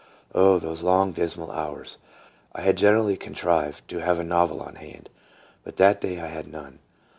[0.33, 1.99] Oh, those long, dismal hours!
[2.53, 5.11] I had gener ally contrived to have a novel on hand,
[5.63, 6.79] but that day I had none.